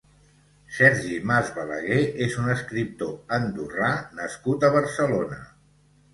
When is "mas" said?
1.31-1.51